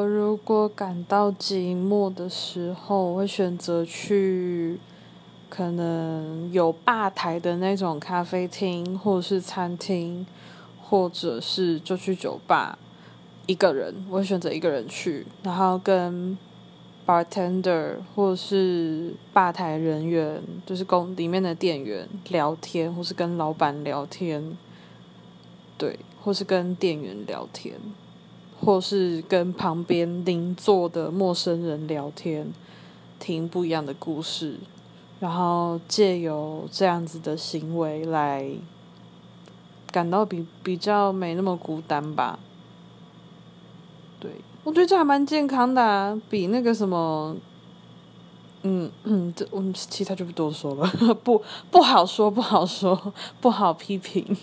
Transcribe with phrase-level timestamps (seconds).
[0.00, 4.78] 我如果感到寂寞的时候，我会选择去
[5.50, 10.24] 可能有吧台的那种咖啡厅，或者是餐厅，
[10.82, 12.78] 或者是就去酒吧，
[13.46, 16.38] 一个人，我会选择一个人去，然后跟
[17.06, 24.56] bartender 或是吧台人员，就是公里面的店员聊天，或是跟老板聊天，
[25.76, 27.74] 对，或是跟店员聊天。
[28.62, 32.52] 或是跟旁边邻座的陌生人聊天，
[33.18, 34.58] 听不一样的故事，
[35.18, 38.46] 然后借由这样子的行为来
[39.90, 42.38] 感到比比较没那么孤单吧。
[44.18, 44.30] 对，
[44.62, 47.34] 我觉得这还蛮健康的啊，比那个什么，
[48.62, 50.86] 嗯嗯，这我们其他就不多说了，
[51.24, 54.36] 不不好说，不好说，不好批评。